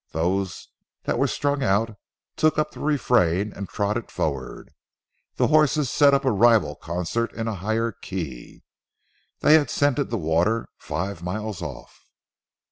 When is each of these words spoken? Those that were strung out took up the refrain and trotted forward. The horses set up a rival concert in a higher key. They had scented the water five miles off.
Those 0.13 0.69
that 1.03 1.19
were 1.19 1.27
strung 1.27 1.61
out 1.61 1.95
took 2.35 2.57
up 2.57 2.71
the 2.71 2.79
refrain 2.79 3.53
and 3.53 3.69
trotted 3.69 4.09
forward. 4.09 4.71
The 5.35 5.49
horses 5.49 5.91
set 5.91 6.11
up 6.11 6.25
a 6.25 6.31
rival 6.31 6.75
concert 6.75 7.31
in 7.33 7.47
a 7.47 7.53
higher 7.61 7.91
key. 7.91 8.63
They 9.41 9.53
had 9.53 9.69
scented 9.69 10.09
the 10.09 10.17
water 10.17 10.69
five 10.79 11.21
miles 11.21 11.61
off. 11.61 12.01